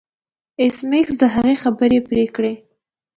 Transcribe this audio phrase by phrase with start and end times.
[0.61, 2.53] ایس میکس د هغې خبرې پرې کړې